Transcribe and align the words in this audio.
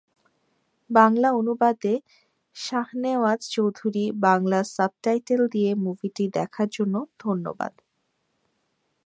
বাংলা 0.89 1.29
অনুবাদেঃ 1.31 1.97
শাহনেওয়াজ 2.55 3.39
চৌধুরী 3.47 4.05
বাংলা 4.21 4.59
সাবটাইটেল 4.75 5.41
দিয়ে 5.47 5.71
মুভিটি 5.85 6.25
দেখার 6.37 6.69
জন্য 6.71 6.95
ধন্যবাদ। 7.19 7.73